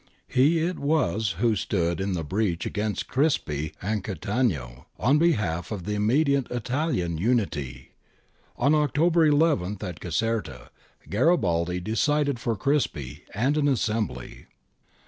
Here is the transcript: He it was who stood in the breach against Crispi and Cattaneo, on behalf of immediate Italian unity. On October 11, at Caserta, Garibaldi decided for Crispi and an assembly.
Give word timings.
He 0.27 0.57
it 0.57 0.79
was 0.79 1.33
who 1.33 1.55
stood 1.55 2.01
in 2.01 2.13
the 2.13 2.23
breach 2.23 2.65
against 2.65 3.07
Crispi 3.07 3.71
and 3.83 4.03
Cattaneo, 4.03 4.87
on 4.97 5.19
behalf 5.19 5.71
of 5.71 5.87
immediate 5.87 6.49
Italian 6.49 7.19
unity. 7.19 7.91
On 8.57 8.73
October 8.73 9.27
11, 9.27 9.77
at 9.81 9.99
Caserta, 9.99 10.71
Garibaldi 11.07 11.79
decided 11.79 12.39
for 12.39 12.55
Crispi 12.57 13.25
and 13.35 13.55
an 13.57 13.67
assembly. 13.67 14.47